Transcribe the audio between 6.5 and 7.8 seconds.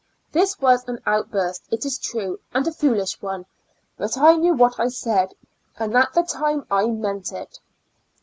I meant it.